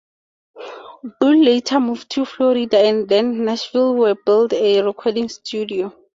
Bull 1.19 1.43
later 1.43 1.79
moved 1.79 2.09
to 2.09 2.25
Florida 2.25 2.79
and 2.79 3.07
then 3.07 3.45
Nashville, 3.45 3.93
where 3.93 4.15
he 4.15 4.19
built 4.25 4.51
a 4.51 4.81
recording 4.81 5.29
studio. 5.29 5.93